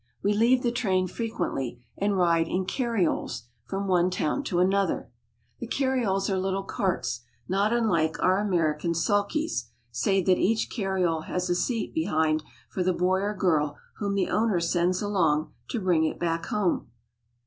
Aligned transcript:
We 0.23 0.33
leave 0.33 0.63
the 0.63 0.71
train 0.71 1.07
frequently, 1.07 1.79
and 1.95 2.17
ride 2.17 2.47
in 2.47 2.65
car 2.65 2.93
rioles 2.97 3.43
from 3.65 3.87
one 3.87 4.09
town 4.09 4.43
to 4.45 4.57
another. 4.57 5.11
The 5.59 5.67
carrioles 5.67 6.27
are 6.27 6.39
.little 6.39 6.63
carts 6.63 7.21
not 7.47 7.71
unlike 7.71 8.13
"^^^^^^Ju^r^Kfc,— 8.13 8.23
our 8.23 8.39
American 8.39 8.93
sulkies, 8.93 9.65
save 9.91 10.25
that 10.25 10.39
each 10.39 10.71
carriole 10.71 11.25
has 11.27 11.51
a 11.51 11.55
seat 11.55 11.93
behind 11.93 12.41
for 12.67 12.81
the 12.81 12.93
boy 12.93 13.19
or 13.21 13.35
girl 13.35 13.77
whom 13.97 14.15
the 14.15 14.31
owner 14.31 14.59
sends 14.59 15.03
along 15.03 15.53
to 15.67 15.79
bring 15.79 16.05
it 16.05 16.17
back 16.17 16.47
home. 16.47 16.89